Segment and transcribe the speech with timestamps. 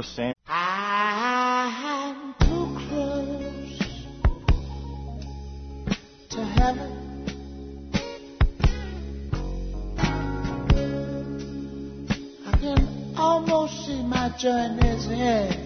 [0.00, 0.34] First Samuel.
[0.48, 4.06] I'm too close
[6.30, 6.92] to heaven.
[12.46, 15.59] I can almost see my journey's end.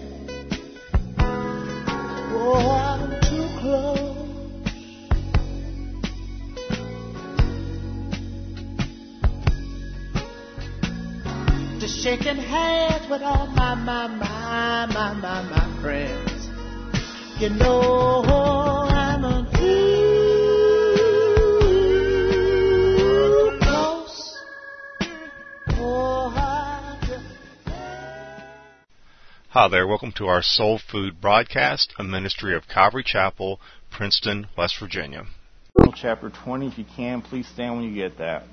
[12.05, 16.49] Shaking hands with all my, my, my, my, my, my friends.
[17.41, 19.97] You know I'm a too
[23.59, 24.37] close.
[25.71, 26.29] Oh,
[29.49, 33.59] Hi there, welcome to our Soul Food broadcast, a ministry of Calvary Chapel,
[33.89, 35.25] Princeton, West Virginia.
[35.95, 38.43] Chapter 20, if you can, please stand when you get that.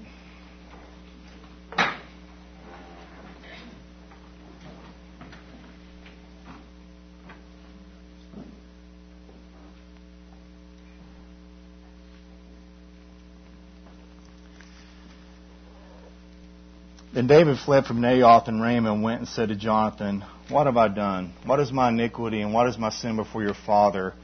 [17.23, 20.77] Then David fled from Naioth and Ramah and went and said to Jonathan, What have
[20.77, 21.33] I done?
[21.45, 24.15] What is my iniquity and what is my sin before your father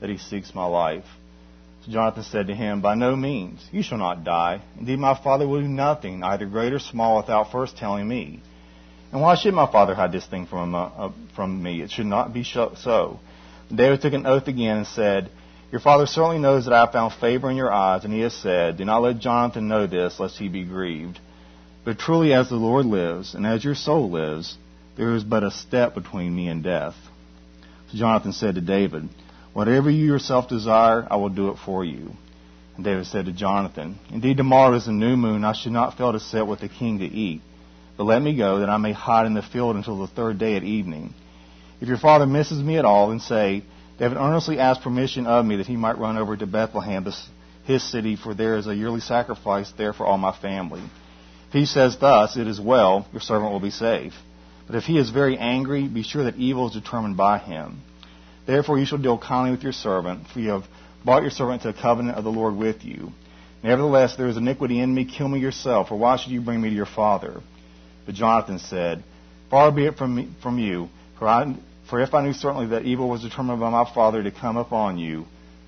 [0.00, 1.04] that he seeks my life?
[1.84, 4.62] So Jonathan said to him, By no means, you shall not die.
[4.78, 8.40] Indeed, my father will do nothing, either great or small, without first telling me.
[9.12, 11.82] And why should my father hide this thing from, uh, uh, from me?
[11.82, 13.20] It should not be so.
[13.70, 15.30] David took an oath again and said,
[15.70, 18.32] Your father certainly knows that I have found favor in your eyes, and he has
[18.32, 21.20] said, Do not let Jonathan know this, lest he be grieved.
[21.88, 24.58] But truly, as the Lord lives, and as your soul lives,
[24.98, 26.94] there is but a step between me and death.
[27.90, 29.08] So Jonathan said to David,
[29.54, 32.12] Whatever you yourself desire, I will do it for you.
[32.76, 35.46] And David said to Jonathan, Indeed, tomorrow is a new moon.
[35.46, 37.40] I should not fail to sit with the king to eat.
[37.96, 40.56] But let me go, that I may hide in the field until the third day
[40.56, 41.14] at evening.
[41.80, 43.64] If your father misses me at all, then say,
[43.98, 47.10] David earnestly asked permission of me that he might run over to Bethlehem,
[47.64, 50.82] his city, for there is a yearly sacrifice there for all my family.
[51.48, 54.14] If he says thus, It is well, your servant will be safe.
[54.66, 57.80] But if he is very angry, be sure that evil is determined by him.
[58.46, 60.64] Therefore you shall deal kindly with your servant, for you have
[61.04, 63.12] brought your servant to a covenant of the Lord with you.
[63.62, 66.68] Nevertheless, there is iniquity in me, kill me yourself, or why should you bring me
[66.68, 67.40] to your father?
[68.04, 69.02] But Jonathan said,
[69.50, 71.56] Far be it from, me, from you, for, I,
[71.88, 74.98] for if I knew certainly that evil was determined by my father to come upon
[74.98, 75.24] you,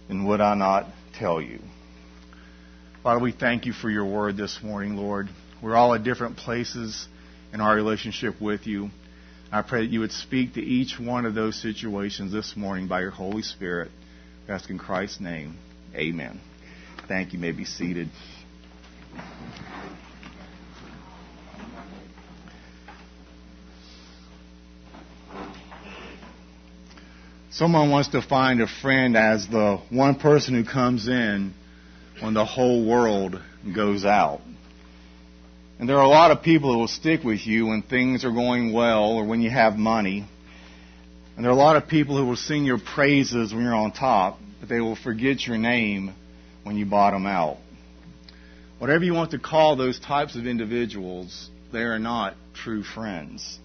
[0.09, 0.87] then would I not
[1.19, 1.61] tell you?
[3.03, 5.29] Father, we thank you for your word this morning, Lord.
[5.63, 7.07] We're all at different places
[7.53, 8.91] in our relationship with you.
[9.53, 13.01] I pray that you would speak to each one of those situations this morning by
[13.01, 13.91] your Holy Spirit.
[14.49, 15.59] We ask in Christ's name.
[15.95, 16.41] Amen.
[17.09, 17.39] Thank you.
[17.39, 18.09] you may be seated.
[27.51, 31.53] Someone wants to find a friend as the one person who comes in
[32.21, 33.39] when the whole world
[33.75, 34.41] goes out.
[35.81, 38.31] And there are a lot of people who will stick with you when things are
[38.31, 40.29] going well or when you have money.
[41.35, 43.93] And there are a lot of people who will sing your praises when you're on
[43.93, 46.15] top, but they will forget your name
[46.65, 47.57] when you bottom out.
[48.79, 53.59] Whatever you want to call those types of individuals, they are not true friends.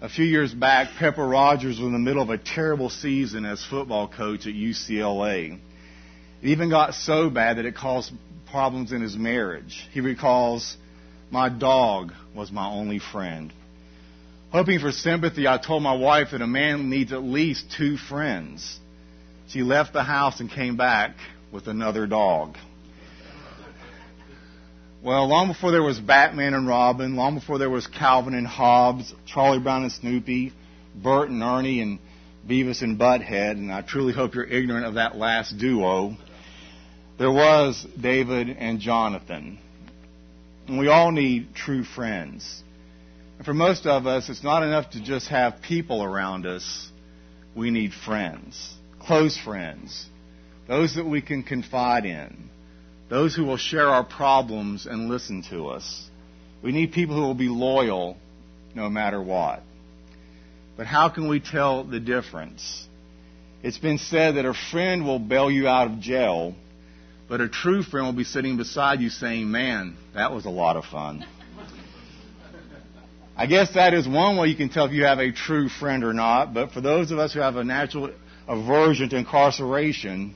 [0.00, 3.64] A few years back, Pepper Rogers was in the middle of a terrible season as
[3.64, 5.56] football coach at UCLA.
[6.42, 8.10] It even got so bad that it caused
[8.50, 9.86] problems in his marriage.
[9.92, 10.76] He recalls,
[11.30, 13.52] My dog was my only friend.
[14.50, 18.78] Hoping for sympathy, I told my wife that a man needs at least two friends.
[19.48, 21.16] She left the house and came back
[21.52, 22.56] with another dog.
[25.02, 29.14] Well, long before there was Batman and Robin, long before there was Calvin and Hobbes,
[29.26, 30.52] Charlie Brown and Snoopy,
[30.94, 31.98] Bert and Ernie, and
[32.48, 36.16] Beavis and Butthead, and I truly hope you're ignorant of that last duo,
[37.18, 39.58] there was David and Jonathan.
[40.66, 42.62] And we all need true friends.
[43.38, 46.90] And for most of us, it's not enough to just have people around us.
[47.54, 50.06] We need friends, close friends,
[50.68, 52.50] those that we can confide in
[53.08, 56.10] those who will share our problems and listen to us.
[56.62, 58.16] We need people who will be loyal
[58.74, 59.62] no matter what.
[60.76, 62.86] But how can we tell the difference?
[63.62, 66.54] It's been said that a friend will bail you out of jail,
[67.28, 70.76] but a true friend will be sitting beside you saying, Man, that was a lot
[70.76, 71.24] of fun.
[73.36, 76.04] I guess that is one way you can tell if you have a true friend
[76.04, 78.10] or not, but for those of us who have a natural
[78.48, 80.34] aversion to incarceration,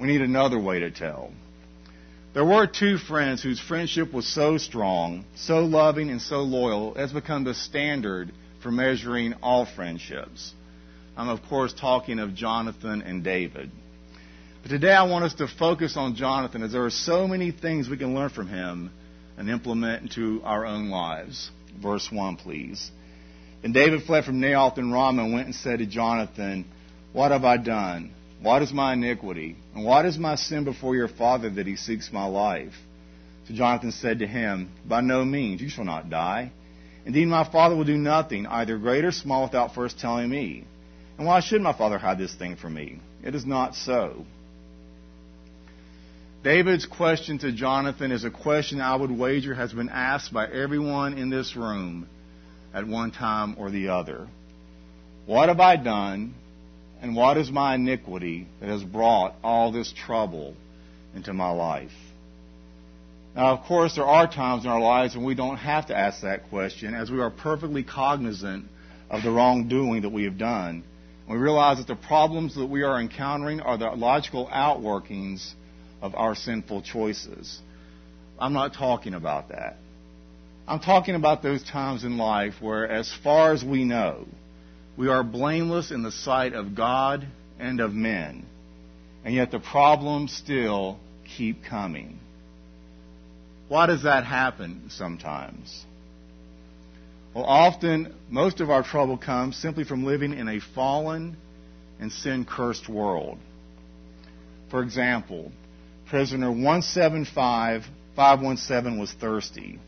[0.00, 1.30] we need another way to tell.
[2.34, 7.00] There were two friends whose friendship was so strong, so loving, and so loyal, it
[7.00, 8.32] has become the standard
[8.62, 10.54] for measuring all friendships.
[11.16, 13.70] I'm, of course, talking of Jonathan and David.
[14.62, 17.88] But today I want us to focus on Jonathan as there are so many things
[17.88, 18.92] we can learn from him
[19.36, 21.50] and implement into our own lives.
[21.82, 22.92] Verse 1, please.
[23.64, 26.64] And David fled from Naioth and Ramah and went and said to Jonathan,
[27.12, 28.14] What have I done?
[28.40, 29.56] What is my iniquity?
[29.74, 32.74] And what is my sin before your father that he seeks my life?
[33.48, 36.52] So Jonathan said to him, By no means, you shall not die.
[37.04, 40.64] Indeed, my father will do nothing, either great or small, without first telling me.
[41.18, 43.00] And why should my father hide this thing from me?
[43.24, 44.24] It is not so.
[46.42, 51.16] David's question to Jonathan is a question I would wager has been asked by everyone
[51.16, 52.08] in this room
[52.74, 54.26] at one time or the other.
[55.26, 56.34] What have I done,
[57.00, 60.56] and what is my iniquity that has brought all this trouble
[61.14, 61.92] into my life?
[63.36, 66.22] Now, of course, there are times in our lives when we don't have to ask
[66.22, 68.64] that question, as we are perfectly cognizant
[69.08, 70.82] of the wrongdoing that we have done.
[71.28, 75.54] We realize that the problems that we are encountering are the logical outworkings
[76.02, 77.60] of our sinful choices.
[78.38, 79.76] I'm not talking about that.
[80.66, 84.26] I'm talking about those times in life where, as far as we know,
[84.96, 87.26] we are blameless in the sight of God
[87.58, 88.44] and of men,
[89.24, 90.98] and yet the problems still
[91.36, 92.18] keep coming.
[93.68, 95.84] Why does that happen sometimes?
[97.34, 101.36] Well, often, most of our trouble comes simply from living in a fallen
[101.98, 103.38] and sin cursed world.
[104.70, 105.52] For example,
[106.12, 109.78] prisoner 175517 was thirsty.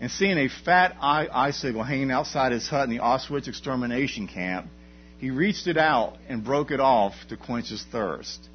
[0.00, 4.70] And seeing a fat icicle hanging outside his hut in the Auschwitz extermination camp,
[5.18, 8.48] he reached it out and broke it off to quench his thirst.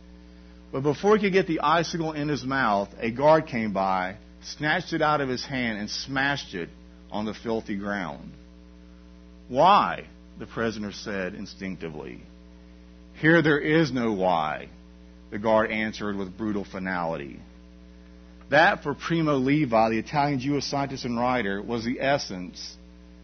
[0.72, 4.94] But before he could get the icicle in his mouth, a guard came by, snatched
[4.94, 6.70] it out of his hand, and smashed it
[7.12, 8.32] on the filthy ground.
[9.48, 10.08] Why?
[10.40, 12.24] the prisoner said instinctively.
[13.22, 14.70] Here there is no why,
[15.32, 17.40] the guard answered with brutal finality.
[18.50, 22.78] That, for Primo Levi, the Italian Jewish scientist and writer, was the essence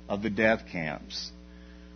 [0.10, 1.32] of the death camps.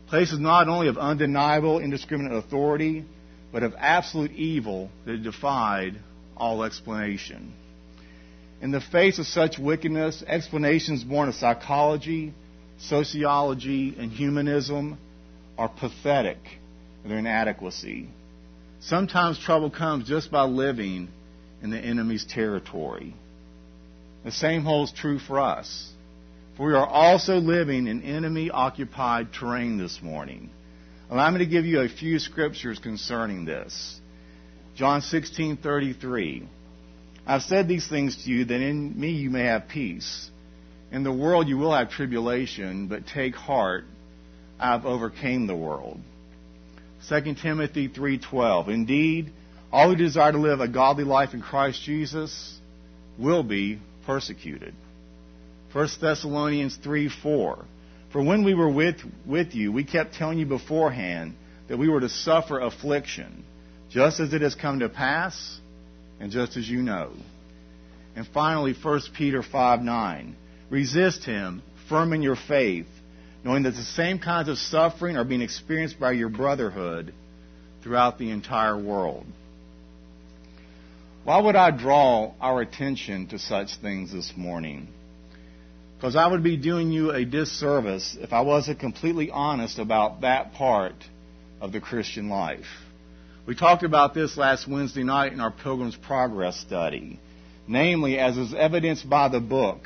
[0.07, 3.03] Places not only of undeniable, indiscriminate authority,
[3.51, 5.95] but of absolute evil that defied
[6.37, 7.53] all explanation.
[8.61, 12.33] In the face of such wickedness, explanations born of psychology,
[12.79, 14.97] sociology, and humanism
[15.57, 16.37] are pathetic
[17.03, 18.09] in their inadequacy.
[18.81, 21.09] Sometimes trouble comes just by living
[21.61, 23.15] in the enemy's territory.
[24.23, 25.91] The same holds true for us.
[26.57, 30.49] For we are also living in enemy occupied terrain this morning.
[31.09, 33.99] Allow me to give you a few scriptures concerning this.
[34.75, 36.47] John 16:33
[37.27, 40.29] I've said these things to you that in me you may have peace.
[40.91, 43.85] In the world you will have tribulation, but take heart,
[44.59, 45.99] I've overcame the world.
[47.09, 49.31] 2 Timothy 3:12 Indeed,
[49.71, 52.59] all who desire to live a godly life in Christ Jesus
[53.17, 54.73] will be persecuted.
[55.73, 57.65] 1 Thessalonians 3:4
[58.11, 61.35] For when we were with with you, we kept telling you beforehand
[61.67, 63.43] that we were to suffer affliction,
[63.89, 65.59] just as it has come to pass
[66.19, 67.11] and just as you know.
[68.15, 70.35] And finally, 1 Peter 5:9.
[70.69, 72.87] Resist him, firm in your faith,
[73.45, 77.13] knowing that the same kinds of suffering are being experienced by your brotherhood
[77.83, 79.23] throughout the entire world.
[81.23, 84.87] Why would I draw our attention to such things this morning?
[85.95, 90.53] Because I would be doing you a disservice if I wasn't completely honest about that
[90.53, 90.95] part
[91.61, 92.65] of the Christian life.
[93.45, 97.19] We talked about this last Wednesday night in our Pilgrim's Progress study.
[97.67, 99.83] Namely, as is evidenced by the book,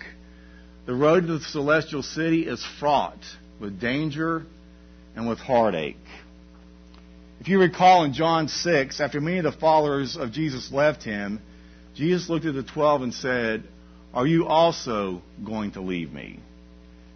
[0.86, 3.20] the road to the celestial city is fraught
[3.60, 4.44] with danger
[5.16, 5.98] and with heartache.
[7.40, 11.42] If you recall in John 6, after many of the followers of Jesus left him,
[11.96, 13.64] Jesus looked at the twelve and said,
[14.14, 16.40] Are you also going to leave me?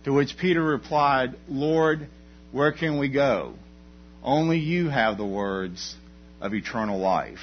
[0.06, 2.08] To which Peter replied, Lord,
[2.52, 3.54] where can we go?
[4.22, 5.96] Only you have the words
[6.42, 7.40] of eternal life.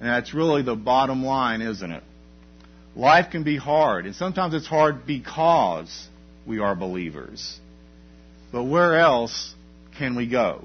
[0.00, 2.02] And that's really the bottom line, isn't it?
[2.94, 6.08] Life can be hard, and sometimes it's hard because
[6.46, 7.58] we are believers.
[8.52, 9.54] But where else
[9.98, 10.62] can we go?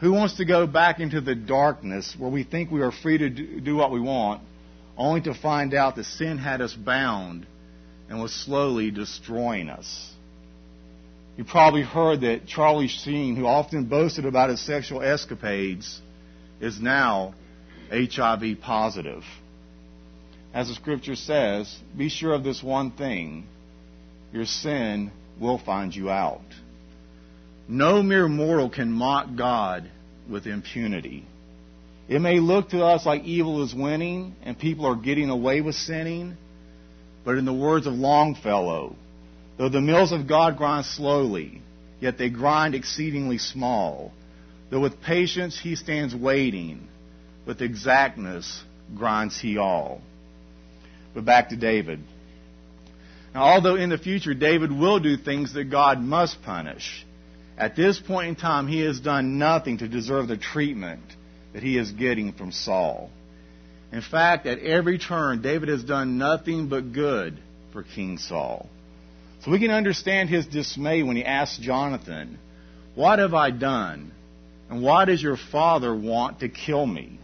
[0.00, 3.28] Who wants to go back into the darkness where we think we are free to
[3.60, 4.40] do what we want,
[4.96, 7.46] only to find out that sin had us bound
[8.08, 10.10] and was slowly destroying us?
[11.36, 16.00] You probably heard that Charlie Sheen, who often boasted about his sexual escapades,
[16.60, 17.34] is now
[17.90, 19.22] HIV positive.
[20.52, 23.46] As the scripture says, be sure of this one thing
[24.32, 25.10] your sin
[25.40, 26.44] will find you out.
[27.68, 29.90] No mere mortal can mock God
[30.28, 31.24] with impunity.
[32.08, 35.76] It may look to us like evil is winning and people are getting away with
[35.76, 36.36] sinning,
[37.24, 38.96] but in the words of Longfellow,
[39.56, 41.62] though the mills of God grind slowly,
[42.00, 44.12] yet they grind exceedingly small.
[44.70, 46.88] Though with patience he stands waiting,
[47.46, 48.62] with exactness
[48.96, 50.00] grinds he all.
[51.14, 52.00] But back to David.
[53.34, 57.06] Now, although in the future David will do things that God must punish,
[57.56, 61.02] at this point in time he has done nothing to deserve the treatment
[61.52, 63.10] that he is getting from Saul.
[63.92, 67.38] In fact, at every turn, David has done nothing but good
[67.72, 68.68] for King Saul.
[69.42, 72.38] So we can understand his dismay when he asks Jonathan,
[72.94, 74.12] What have I done?
[74.68, 77.18] And why does your father want to kill me?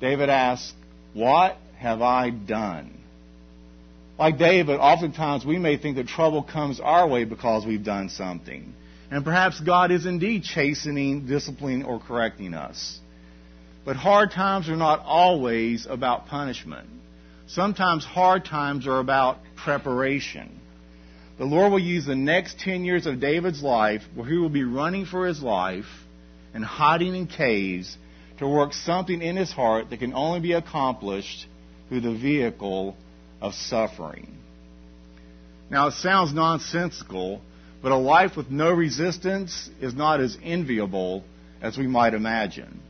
[0.00, 0.72] David asks,
[1.12, 2.99] What have I done?
[4.20, 8.74] Like David, oftentimes we may think that trouble comes our way because we've done something.
[9.10, 13.00] And perhaps God is indeed chastening, disciplining, or correcting us.
[13.82, 16.86] But hard times are not always about punishment.
[17.46, 20.60] Sometimes hard times are about preparation.
[21.38, 24.64] The Lord will use the next 10 years of David's life, where he will be
[24.64, 25.88] running for his life
[26.52, 27.96] and hiding in caves,
[28.36, 31.46] to work something in his heart that can only be accomplished
[31.88, 32.98] through the vehicle
[33.40, 34.36] of suffering.
[35.70, 37.40] Now, it sounds nonsensical,
[37.82, 41.24] but a life with no resistance is not as enviable
[41.62, 42.80] as we might imagine.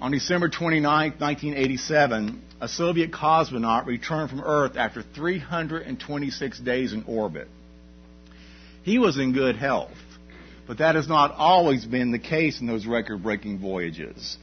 [0.00, 7.48] On December 29, 1987, a Soviet cosmonaut returned from Earth after 326 days in orbit.
[8.82, 9.96] He was in good health,
[10.66, 14.36] but that has not always been the case in those record breaking voyages.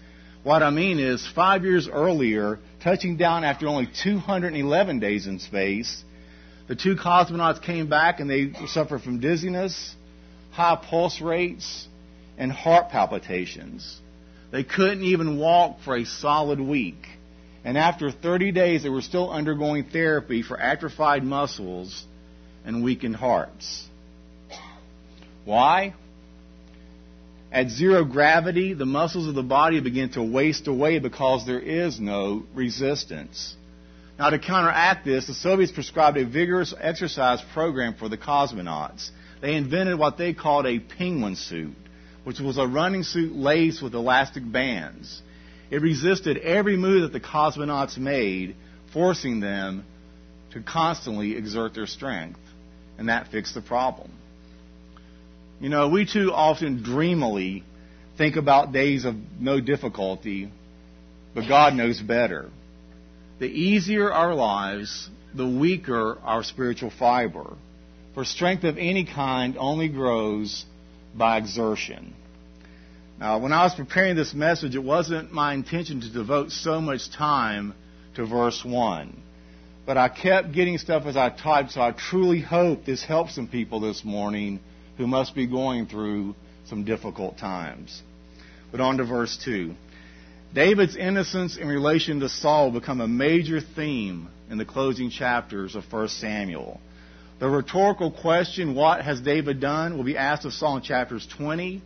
[0.43, 6.03] What I mean is, five years earlier, touching down after only 211 days in space,
[6.67, 9.95] the two cosmonauts came back and they suffered from dizziness,
[10.51, 11.87] high pulse rates,
[12.37, 13.99] and heart palpitations.
[14.51, 17.07] They couldn't even walk for a solid week.
[17.63, 22.03] And after 30 days, they were still undergoing therapy for atrophied muscles
[22.65, 23.87] and weakened hearts.
[25.45, 25.93] Why?
[27.53, 31.99] At zero gravity, the muscles of the body begin to waste away because there is
[31.99, 33.55] no resistance.
[34.17, 39.11] Now, to counteract this, the Soviets prescribed a vigorous exercise program for the cosmonauts.
[39.39, 41.75] They invented what they called a penguin suit,
[42.23, 45.21] which was a running suit laced with elastic bands.
[45.69, 48.55] It resisted every move that the cosmonauts made,
[48.93, 49.85] forcing them
[50.53, 52.39] to constantly exert their strength.
[52.97, 54.11] And that fixed the problem.
[55.63, 57.63] You know, we too often dreamily
[58.17, 60.51] think about days of no difficulty,
[61.33, 62.49] but God knows better
[63.39, 67.55] the easier our lives, the weaker our spiritual fiber.
[68.13, 70.65] For strength of any kind only grows
[71.15, 72.13] by exertion.
[73.17, 77.09] Now, when I was preparing this message, it wasn't my intention to devote so much
[77.09, 77.73] time
[78.15, 79.17] to verse 1.
[79.85, 83.47] But I kept getting stuff as I typed, so I truly hope this helps some
[83.47, 84.59] people this morning
[84.97, 86.35] who must be going through
[86.65, 88.01] some difficult times.
[88.71, 89.73] But on to verse 2.
[90.53, 95.91] David's innocence in relation to Saul become a major theme in the closing chapters of
[95.91, 96.79] 1 Samuel.
[97.39, 101.81] The rhetorical question, what has David done, will be asked of Saul in chapters 20,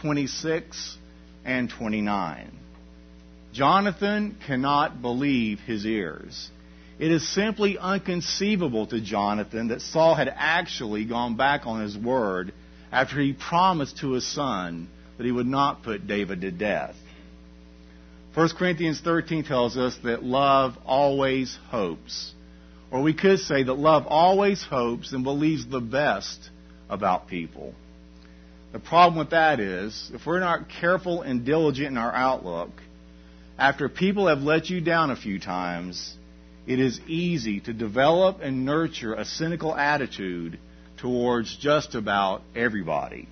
[0.00, 0.98] 26,
[1.44, 2.58] and 29.
[3.52, 6.50] Jonathan cannot believe his ears.
[7.02, 12.52] It is simply inconceivable to Jonathan that Saul had actually gone back on his word
[12.92, 16.94] after he promised to his son that he would not put David to death.
[18.34, 22.32] 1 Corinthians 13 tells us that love always hopes.
[22.92, 26.50] Or we could say that love always hopes and believes the best
[26.88, 27.74] about people.
[28.70, 32.70] The problem with that is, if we're not careful and diligent in our outlook,
[33.58, 36.16] after people have let you down a few times,
[36.66, 40.58] it is easy to develop and nurture a cynical attitude
[40.98, 43.28] towards just about everybody.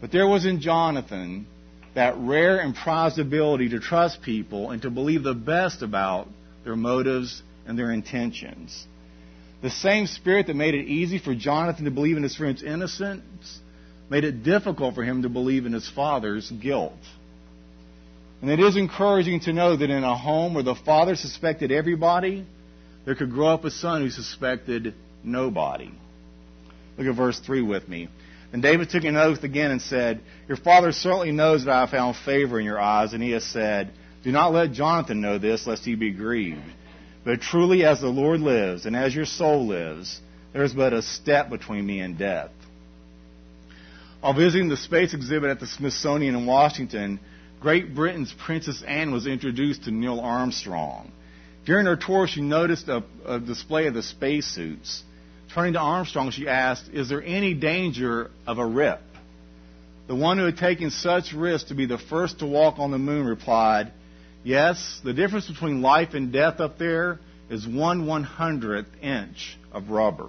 [0.00, 1.46] But there was in Jonathan
[1.94, 6.28] that rare and prized ability to trust people and to believe the best about
[6.64, 8.86] their motives and their intentions.
[9.62, 13.60] The same spirit that made it easy for Jonathan to believe in his friend's innocence
[14.10, 16.92] made it difficult for him to believe in his father's guilt.
[18.44, 22.44] And it is encouraging to know that in a home where the father suspected everybody,
[23.06, 25.90] there could grow up a son who suspected nobody.
[26.98, 28.10] Look at verse 3 with me.
[28.52, 31.88] And David took an oath again and said, Your father certainly knows that I have
[31.88, 35.66] found favor in your eyes, and he has said, Do not let Jonathan know this,
[35.66, 36.60] lest he be grieved.
[37.24, 40.20] But truly, as the Lord lives, and as your soul lives,
[40.52, 42.50] There's but a step between me and death.
[44.20, 47.20] While visiting the space exhibit at the Smithsonian in Washington,
[47.64, 51.10] Great Britain's Princess Anne was introduced to Neil Armstrong.
[51.64, 55.02] During her tour, she noticed a, a display of the spacesuits.
[55.54, 59.00] Turning to Armstrong, she asked, Is there any danger of a rip?
[60.08, 62.98] The one who had taken such risks to be the first to walk on the
[62.98, 63.92] moon replied,
[64.42, 67.18] Yes, the difference between life and death up there
[67.48, 70.28] is one one hundredth inch of rubber.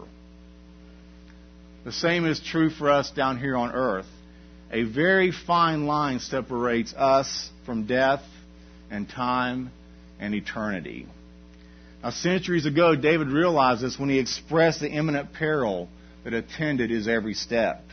[1.83, 4.07] The same is true for us down here on earth.
[4.71, 8.23] A very fine line separates us from death
[8.89, 9.71] and time
[10.19, 11.07] and eternity.
[12.03, 15.89] Now, centuries ago, David realized this when he expressed the imminent peril
[16.23, 17.83] that attended his every step.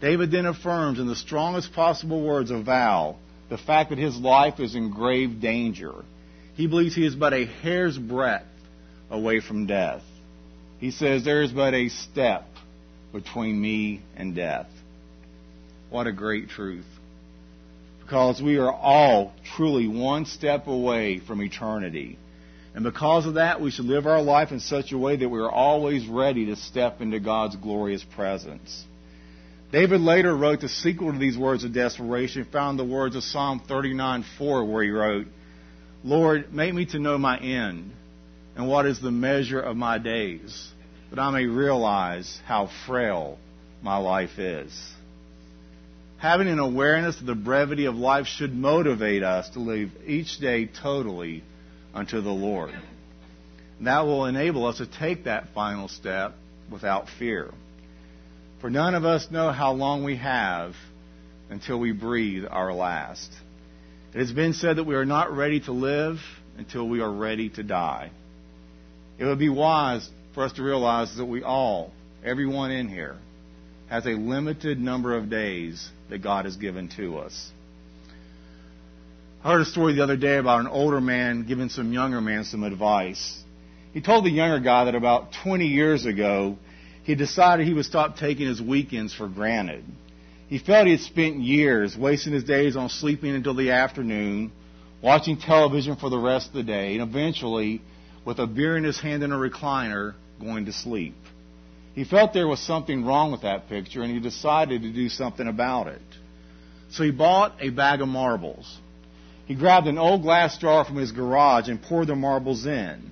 [0.00, 3.16] David then affirms in the strongest possible words of vow
[3.48, 5.94] the fact that his life is in grave danger.
[6.54, 8.46] He believes he is but a hair's breadth
[9.10, 10.02] away from death.
[10.78, 12.46] He says, There is but a step
[13.12, 14.68] between me and death.
[15.90, 16.86] What a great truth.
[18.00, 22.18] Because we are all truly one step away from eternity.
[22.74, 25.40] And because of that, we should live our life in such a way that we
[25.40, 28.84] are always ready to step into God's glorious presence.
[29.72, 33.60] David later wrote the sequel to these words of desperation, found the words of Psalm
[33.68, 35.26] 39:4, where he wrote,
[36.04, 37.90] Lord, make me to know my end
[38.56, 40.68] and what is the measure of my days,
[41.10, 43.38] that I may realize how frail
[43.82, 44.72] my life is.
[46.18, 50.66] Having an awareness of the brevity of life should motivate us to live each day
[50.66, 51.44] totally
[51.94, 52.74] unto the Lord.
[53.80, 56.34] that will enable us to take that final step
[56.70, 57.52] without fear.
[58.60, 60.74] For none of us know how long we have
[61.50, 63.30] until we breathe our last.
[64.12, 66.18] It has been said that we are not ready to live
[66.56, 68.10] until we are ready to die.
[69.18, 71.92] It would be wise for us to realize that we all,
[72.24, 73.16] everyone in here,
[73.88, 77.50] has a limited number of days that God has given to us.
[79.42, 82.44] I heard a story the other day about an older man giving some younger man
[82.44, 83.38] some advice.
[83.92, 86.56] He told the younger guy that about 20 years ago,
[87.04, 89.84] he decided he would stop taking his weekends for granted.
[90.48, 94.50] He felt he had spent years wasting his days on sleeping until the afternoon,
[95.02, 97.80] watching television for the rest of the day, and eventually,
[98.24, 101.14] with a beer in his hand in a recliner, going to sleep.
[101.98, 105.48] He felt there was something wrong with that picture, and he decided to do something
[105.48, 106.00] about it.
[106.92, 108.78] So he bought a bag of marbles.
[109.46, 113.10] He grabbed an old glass jar from his garage and poured the marbles in.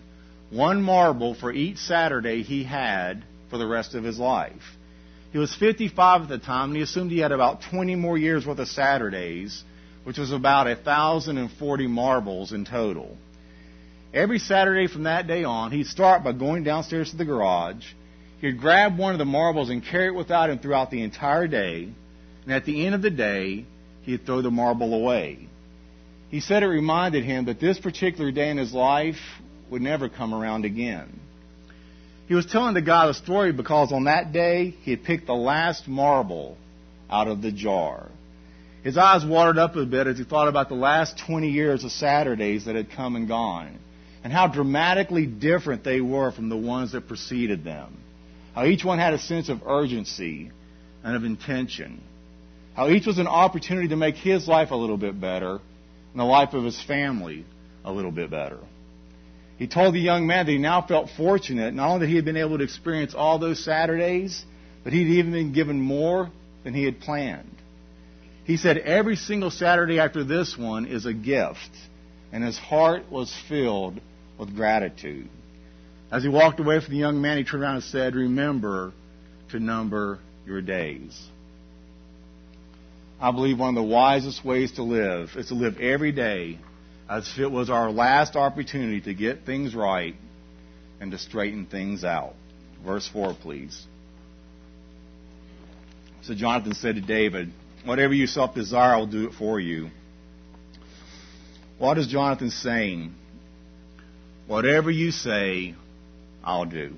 [0.50, 4.76] One marble for each Saturday he had for the rest of his life.
[5.32, 8.46] He was 55 at the time, and he assumed he had about 20 more years
[8.46, 9.64] worth of Saturdays,
[10.04, 13.16] which was about 1,040 marbles in total.
[14.14, 17.84] Every Saturday from that day on, he'd start by going downstairs to the garage.
[18.46, 21.88] He'd grab one of the marbles and carry it without him throughout the entire day.
[22.44, 23.64] And at the end of the day,
[24.02, 25.48] he'd throw the marble away.
[26.30, 29.18] He said it reminded him that this particular day in his life
[29.68, 31.18] would never come around again.
[32.28, 35.34] He was telling the guy the story because on that day he had picked the
[35.34, 36.56] last marble
[37.10, 38.08] out of the jar.
[38.84, 41.90] His eyes watered up a bit as he thought about the last 20 years of
[41.90, 43.76] Saturdays that had come and gone
[44.22, 48.04] and how dramatically different they were from the ones that preceded them.
[48.56, 50.50] How each one had a sense of urgency
[51.04, 52.00] and of intention.
[52.74, 56.24] How each was an opportunity to make his life a little bit better and the
[56.24, 57.44] life of his family
[57.84, 58.58] a little bit better.
[59.58, 62.24] He told the young man that he now felt fortunate, not only that he had
[62.24, 64.42] been able to experience all those Saturdays,
[64.82, 66.30] but he'd even been given more
[66.64, 67.56] than he had planned.
[68.44, 71.70] He said every single Saturday after this one is a gift,
[72.32, 74.00] and his heart was filled
[74.38, 75.28] with gratitude.
[76.16, 78.94] As he walked away from the young man, he turned around and said, Remember
[79.50, 81.14] to number your days.
[83.20, 86.58] I believe one of the wisest ways to live is to live every day
[87.06, 90.14] as if it was our last opportunity to get things right
[91.02, 92.32] and to straighten things out.
[92.82, 93.86] Verse 4, please.
[96.22, 97.52] So Jonathan said to David,
[97.84, 99.90] Whatever you self desire, I will do it for you.
[101.76, 103.14] What is Jonathan saying?
[104.46, 105.74] Whatever you say,
[106.46, 106.94] I'll do.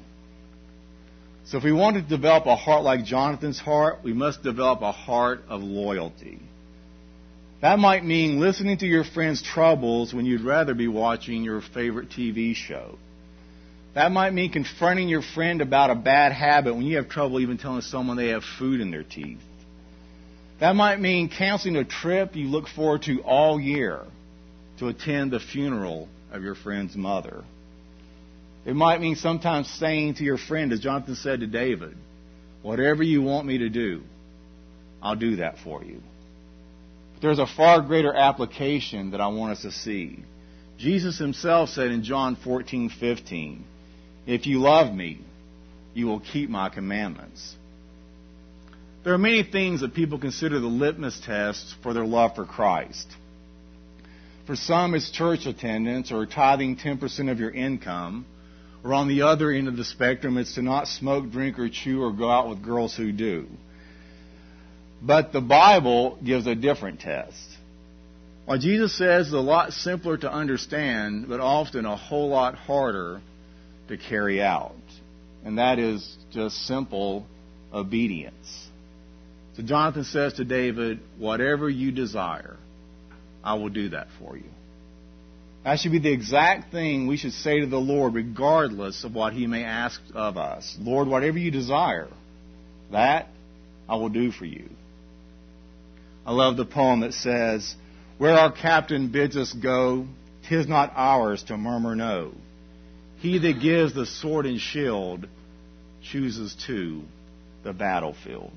[1.46, 4.92] So if we want to develop a heart like Jonathan's heart, we must develop a
[4.92, 6.38] heart of loyalty.
[7.62, 12.10] That might mean listening to your friend's troubles when you'd rather be watching your favorite
[12.10, 12.98] TV show.
[13.94, 17.56] That might mean confronting your friend about a bad habit when you have trouble even
[17.56, 19.40] telling someone they have food in their teeth.
[20.60, 24.02] That might mean canceling a trip you look forward to all year
[24.78, 27.42] to attend the funeral of your friend's mother.
[28.68, 31.96] It might mean sometimes saying to your friend, as Jonathan said to David,
[32.60, 34.02] whatever you want me to do,
[35.02, 36.02] I'll do that for you.
[37.14, 40.18] But there's a far greater application that I want us to see.
[40.76, 43.64] Jesus himself said in John 14:15,
[44.26, 45.20] "If you love me,
[45.94, 47.56] you will keep my commandments."
[49.02, 53.16] There are many things that people consider the litmus test for their love for Christ.
[54.44, 58.26] For some, it's church attendance or tithing 10% of your income.
[58.84, 62.02] Or on the other end of the spectrum, it's to not smoke, drink, or chew
[62.02, 63.46] or go out with girls who do.
[65.02, 67.36] But the Bible gives a different test.
[68.46, 73.20] What Jesus says is a lot simpler to understand, but often a whole lot harder
[73.88, 74.72] to carry out.
[75.44, 77.26] And that is just simple
[77.72, 78.68] obedience.
[79.56, 82.56] So Jonathan says to David, Whatever you desire,
[83.44, 84.50] I will do that for you.
[85.68, 89.34] That should be the exact thing we should say to the Lord, regardless of what
[89.34, 90.74] He may ask of us.
[90.80, 92.08] Lord, whatever you desire,
[92.90, 93.28] that
[93.86, 94.70] I will do for you.
[96.24, 97.74] I love the poem that says,
[98.16, 100.06] Where our captain bids us go,
[100.48, 102.32] tis not ours to murmur no.
[103.18, 105.28] He that gives the sword and shield
[106.02, 107.02] chooses to
[107.62, 108.52] the battlefield.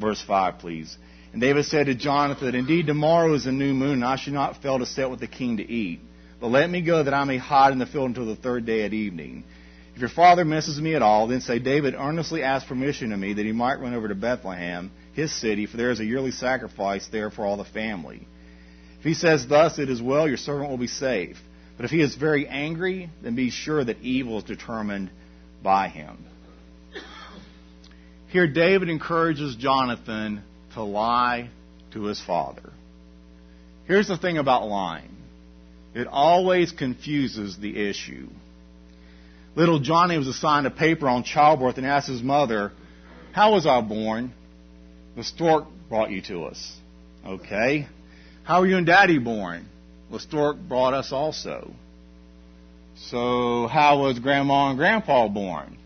[0.00, 0.96] Verse 5, please.
[1.32, 4.62] And David said to Jonathan, Indeed, tomorrow is a new moon, and I should not
[4.62, 6.00] fail to set with the king to eat.
[6.40, 8.82] But let me go that I may hide in the field until the third day
[8.82, 9.44] at evening.
[9.94, 13.34] If your father misses me at all, then say, David earnestly asked permission of me
[13.34, 17.06] that he might run over to Bethlehem, his city, for there is a yearly sacrifice
[17.08, 18.26] there for all the family.
[18.98, 21.36] If he says thus, it is well, your servant will be safe.
[21.76, 25.10] But if he is very angry, then be sure that evil is determined
[25.62, 26.24] by him.
[28.28, 30.42] Here, David encourages Jonathan
[30.74, 31.50] to lie
[31.92, 32.72] to his father.
[33.86, 35.10] Here's the thing about lying
[35.94, 38.28] it always confuses the issue.
[39.56, 42.72] Little Johnny was assigned a paper on childbirth and asked his mother,
[43.32, 44.32] How was I born?
[45.16, 46.76] The stork brought you to us.
[47.26, 47.88] Okay.
[48.44, 49.66] How were you and daddy born?
[50.10, 51.72] The stork brought us also.
[52.96, 55.76] So, how was grandma and grandpa born?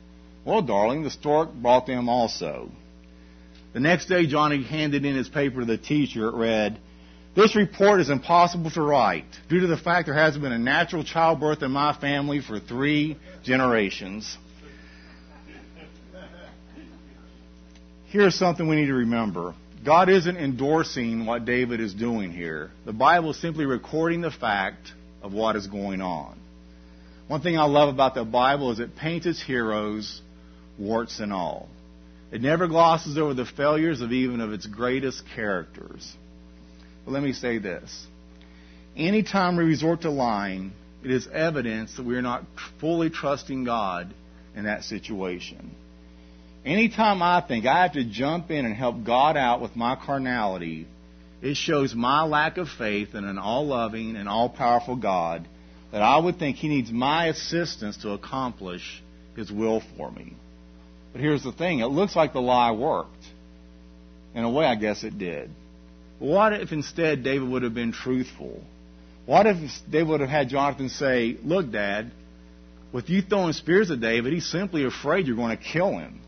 [0.44, 2.70] Well, darling, the stork brought them also.
[3.74, 6.28] The next day, Johnny handed in his paper to the teacher.
[6.28, 6.78] It read,
[7.34, 11.02] This report is impossible to write due to the fact there hasn't been a natural
[11.02, 14.38] childbirth in my family for three generations.
[18.06, 19.56] Here's something we need to remember.
[19.84, 22.70] God isn't endorsing what David is doing here.
[22.86, 26.38] The Bible is simply recording the fact of what is going on.
[27.26, 30.22] One thing I love about the Bible is it paints its heroes
[30.78, 31.68] warts and all.
[32.34, 36.12] It never glosses over the failures of even of its greatest characters.
[37.04, 38.08] But let me say this.
[38.96, 40.72] Anytime we resort to lying,
[41.04, 42.42] it is evidence that we are not
[42.80, 44.12] fully trusting God
[44.56, 45.76] in that situation.
[46.66, 50.88] Anytime I think I have to jump in and help God out with my carnality,
[51.40, 55.46] it shows my lack of faith in an all loving and all powerful God
[55.92, 59.04] that I would think He needs my assistance to accomplish
[59.36, 60.34] His will for me.
[61.14, 63.24] But here's the thing it looks like the lie worked.
[64.34, 65.48] In a way, I guess it did.
[66.18, 68.60] But what if instead David would have been truthful?
[69.24, 69.56] What if
[69.88, 72.10] they would have had Jonathan say, Look, Dad,
[72.92, 76.20] with you throwing spears at David, he's simply afraid you're going to kill him.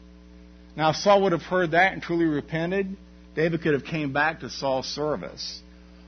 [0.76, 2.96] Now, if Saul would have heard that and truly repented,
[3.34, 5.60] David could have came back to Saul's service.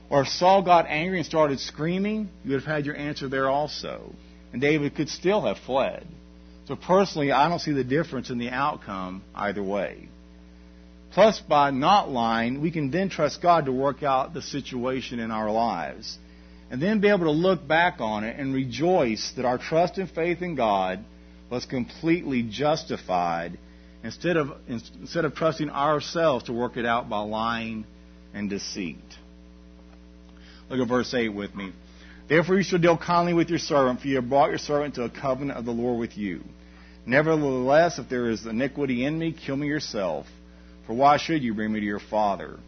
[0.09, 3.49] Or if Saul got angry and started screaming, you would have had your answer there
[3.49, 4.13] also.
[4.53, 6.07] And David could still have fled.
[6.69, 10.07] So personally, I don't see the difference in the outcome either way.
[11.13, 15.31] Plus, by not lying, we can then trust God to work out the situation in
[15.31, 16.19] our lives.
[16.69, 20.11] And then be able to look back on it and rejoice that our trust and
[20.11, 21.03] faith in God
[21.49, 23.57] was completely justified
[24.03, 27.83] instead of, instead of trusting ourselves to work it out by lying
[28.35, 28.99] and deceit.
[30.69, 31.73] Look at verse 8 with me.
[32.27, 35.05] Therefore you shall deal kindly with your servant, for you have brought your servant to
[35.05, 36.43] a covenant of the Lord with you.
[37.09, 40.27] Nevertheless, if there is iniquity in me, kill me yourself.
[40.85, 42.59] For why should you bring me to your father?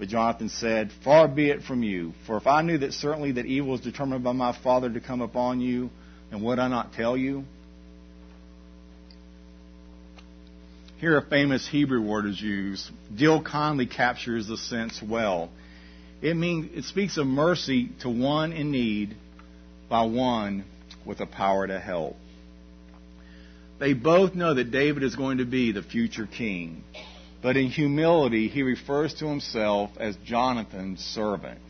[0.00, 2.12] But Jonathan said, Far be it from you.
[2.26, 5.20] For if I knew that certainly that evil is determined by my father to come
[5.20, 5.90] upon you,
[6.32, 7.44] then would I not tell you?
[10.98, 12.90] Here, a famous Hebrew word is used.
[13.16, 15.50] Deal kindly captures the sense well.
[16.20, 19.14] It means it speaks of mercy to one in need
[19.88, 20.64] by one
[21.06, 22.16] with the power to help.
[23.78, 26.84] They both know that David is going to be the future king.
[27.42, 31.60] But in humility, he refers to himself as Jonathan's servant.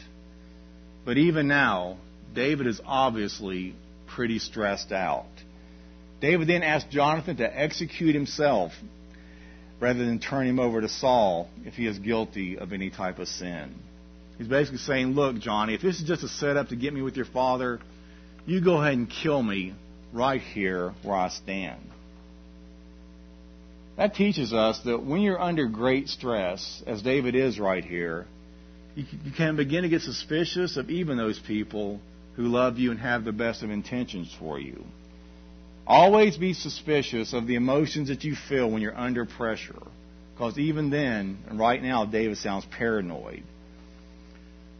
[1.04, 1.98] But even now,
[2.34, 3.74] David is obviously
[4.06, 5.26] pretty stressed out.
[6.20, 8.72] David then asked Jonathan to execute himself
[9.80, 13.28] rather than turn him over to Saul if he is guilty of any type of
[13.28, 13.74] sin.
[14.38, 17.16] He's basically saying, Look, Johnny, if this is just a setup to get me with
[17.16, 17.80] your father,
[18.46, 19.74] you go ahead and kill me
[20.14, 21.80] right here where I stand.
[23.96, 28.26] That teaches us that when you're under great stress, as David is right here,
[28.96, 29.04] you
[29.36, 32.00] can begin to get suspicious of even those people
[32.36, 34.84] who love you and have the best of intentions for you.
[35.86, 39.82] Always be suspicious of the emotions that you feel when you're under pressure.
[40.32, 43.42] Because even then, and right now, David sounds paranoid.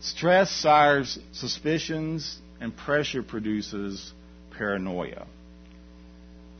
[0.01, 4.12] Stress sires suspicions, and pressure produces
[4.56, 5.26] paranoia.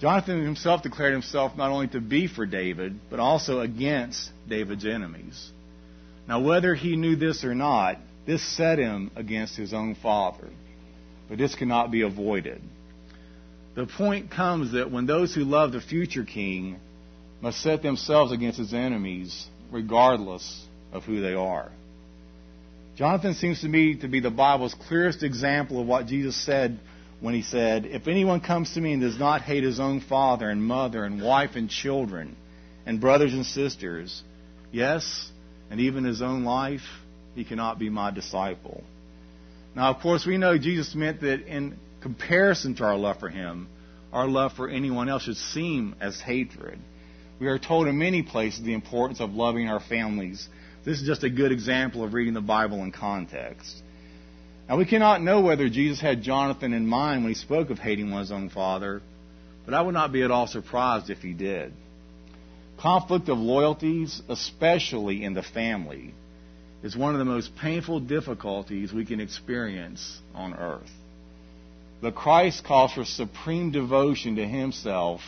[0.01, 5.51] Jonathan himself declared himself not only to be for David, but also against David's enemies.
[6.29, 10.49] Now, whether he knew this or not, this set him against his own father.
[11.29, 12.61] But this cannot be avoided.
[13.75, 16.79] The point comes that when those who love the future king
[17.41, 21.71] must set themselves against his enemies, regardless of who they are.
[22.97, 26.79] Jonathan seems to me to be the Bible's clearest example of what Jesus said
[27.21, 30.49] when he said, If anyone comes to me and does not hate his own father
[30.49, 32.37] and mother and wife and children
[32.87, 34.23] and brothers and sisters,
[34.73, 35.31] yes,
[35.71, 36.83] and even his own life,
[37.35, 38.83] he cannot be my disciple.
[39.75, 43.69] Now, of course, we know Jesus meant that in comparison to our love for him,
[44.13, 46.79] our love for anyone else should seem as hatred.
[47.41, 50.49] We are told in many places the importance of loving our families.
[50.85, 53.83] This is just a good example of reading the Bible in context.
[54.69, 58.11] Now, we cannot know whether Jesus had Jonathan in mind when he spoke of hating
[58.11, 59.03] one's own father,
[59.65, 61.73] but I would not be at all surprised if he did.
[62.79, 66.15] Conflict of loyalties, especially in the family,
[66.83, 70.91] is one of the most painful difficulties we can experience on earth.
[72.01, 75.21] But Christ calls for supreme devotion to himself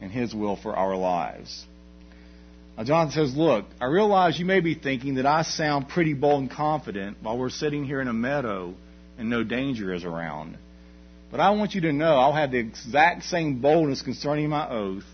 [0.00, 1.64] and his will for our lives.
[2.76, 6.40] Now, John says, Look, I realize you may be thinking that I sound pretty bold
[6.42, 8.74] and confident while we're sitting here in a meadow
[9.16, 10.58] and no danger is around.
[11.30, 15.04] But I want you to know I'll have the exact same boldness concerning my oath,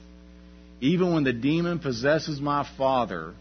[0.81, 3.35] even when the demon possesses my father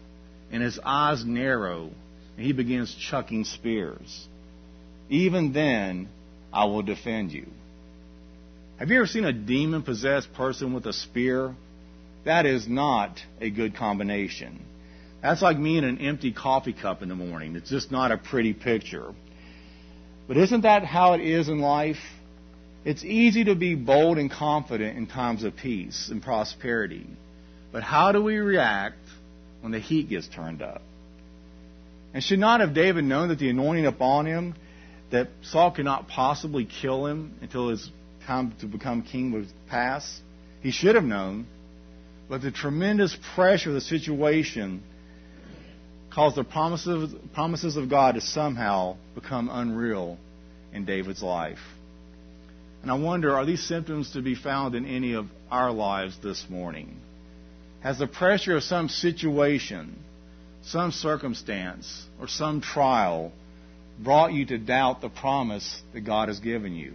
[0.50, 1.90] and his eyes narrow
[2.36, 4.28] and he begins chucking spears.
[5.08, 6.08] Even then,
[6.52, 7.46] I will defend you.
[8.78, 11.54] Have you ever seen a demon possessed person with a spear?
[12.24, 14.60] That is not a good combination.
[15.22, 17.56] That's like me and an empty coffee cup in the morning.
[17.56, 19.12] It's just not a pretty picture.
[20.28, 21.98] But isn't that how it is in life?
[22.84, 27.06] It's easy to be bold and confident in times of peace and prosperity.
[27.72, 28.98] But how do we react
[29.60, 30.82] when the heat gets turned up?
[32.14, 34.54] And should not have David known that the anointing upon him,
[35.10, 37.90] that Saul could not possibly kill him until his
[38.26, 40.20] time to become king would pass?
[40.62, 41.46] He should have known.
[42.30, 44.84] But the tremendous pressure of the situation
[46.10, 50.16] caused the promises, promises of God to somehow become unreal
[50.72, 51.58] in David's life.
[52.82, 56.46] And I wonder, are these symptoms to be found in any of our lives this
[56.48, 56.96] morning?
[57.80, 59.98] Has the pressure of some situation,
[60.62, 63.32] some circumstance, or some trial
[63.98, 66.94] brought you to doubt the promise that God has given you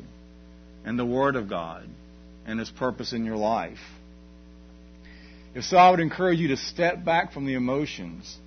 [0.85, 1.89] and the Word of God
[2.45, 3.79] and His purpose in your life?
[5.55, 8.37] If so, I would encourage you to step back from the emotions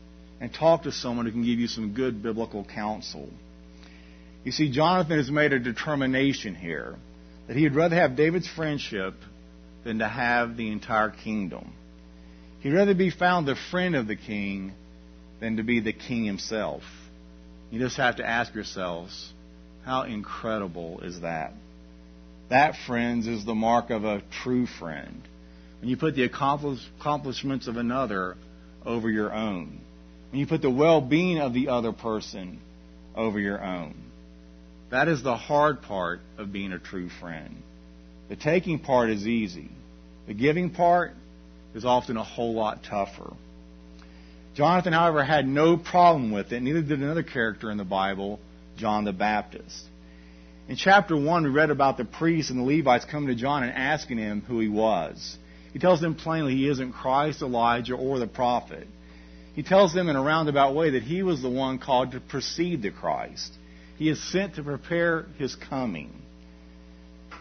[0.40, 3.30] and talk to someone who can give you some good biblical counsel.
[4.44, 6.96] You see, Jonathan has made a determination here
[7.46, 9.14] that he would rather have David's friendship
[9.84, 11.72] than to have the entire kingdom.
[12.60, 14.74] He'd rather be found the friend of the king
[15.40, 16.82] than to be the king himself.
[17.70, 19.32] You just have to ask yourselves,
[19.82, 21.54] how incredible is that?
[22.50, 25.22] That, friends, is the mark of a true friend
[25.80, 28.36] when you put the accomplishments of another
[28.84, 29.80] over your own,
[30.30, 32.60] when you put the well being of the other person
[33.14, 33.94] over your own.
[34.90, 37.62] That is the hard part of being a true friend.
[38.28, 39.70] The taking part is easy,
[40.26, 41.12] the giving part
[41.74, 43.32] is often a whole lot tougher.
[44.54, 48.40] Jonathan, however, had no problem with it, neither did another character in the Bible,
[48.76, 49.84] John the Baptist.
[50.68, 53.72] In chapter 1, we read about the priests and the Levites coming to John and
[53.72, 55.38] asking him who he was.
[55.72, 58.87] He tells them plainly he isn't Christ, Elijah, or the prophet.
[59.54, 62.83] He tells them in a roundabout way that he was the one called to precede
[62.83, 63.52] the Christ.
[63.96, 66.12] He is sent to prepare his coming.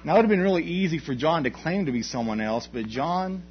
[0.03, 2.67] Now it would have been really easy for John to claim to be someone else,
[2.71, 3.43] but John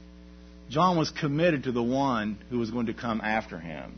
[0.69, 3.95] John was committed to the one who was going to come after him.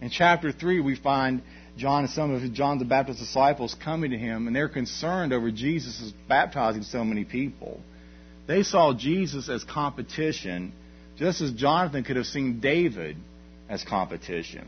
[0.00, 1.42] In chapter 3, we find
[1.76, 5.50] John and some of John the Baptist's disciples coming to him, and they're concerned over
[5.50, 7.80] Jesus baptizing so many people.
[8.48, 10.72] They saw Jesus as competition,
[11.18, 13.18] just as Jonathan could have seen David
[13.68, 14.66] as competition.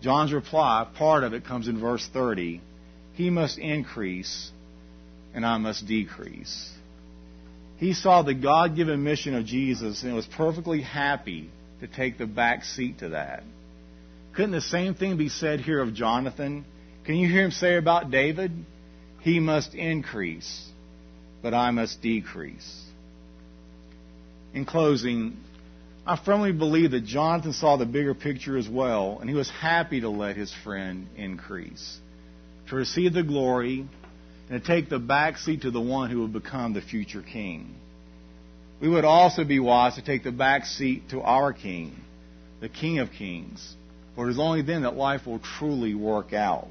[0.00, 2.60] John's reply, part of it comes in verse 30.
[3.14, 4.52] He must increase,
[5.34, 6.70] and I must decrease.
[7.78, 12.26] He saw the God given mission of Jesus and was perfectly happy to take the
[12.26, 13.42] back seat to that.
[14.34, 16.64] Couldn't the same thing be said here of Jonathan?
[17.04, 18.52] Can you hear him say about David?
[19.22, 20.70] He must increase,
[21.46, 22.82] but I must decrease.
[24.52, 25.36] In closing,
[26.04, 30.00] I firmly believe that Jonathan saw the bigger picture as well, and he was happy
[30.00, 32.00] to let his friend increase,
[32.68, 33.86] to receive the glory,
[34.50, 37.76] and to take the back seat to the one who would become the future king.
[38.80, 41.94] We would also be wise to take the back seat to our king,
[42.58, 43.76] the King of Kings,
[44.16, 46.66] for it is only then that life will truly work out.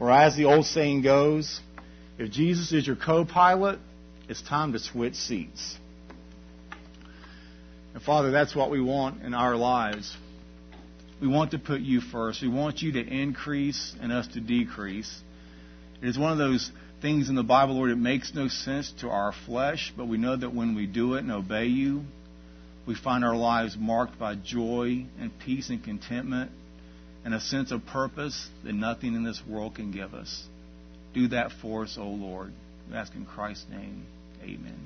[0.00, 1.60] Or as the old saying goes,
[2.18, 3.78] if Jesus is your co pilot,
[4.28, 5.76] it's time to switch seats.
[7.94, 10.14] And Father, that's what we want in our lives.
[11.20, 12.42] We want to put you first.
[12.42, 15.22] We want you to increase and us to decrease.
[16.02, 19.08] It is one of those things in the Bible, Lord, it makes no sense to
[19.08, 22.02] our flesh, but we know that when we do it and obey you,
[22.86, 26.50] we find our lives marked by joy and peace and contentment
[27.24, 30.44] and a sense of purpose that nothing in this world can give us.
[31.16, 32.52] Do that for us, O Lord.
[32.90, 34.04] We ask in Christ's name.
[34.42, 34.78] Amen.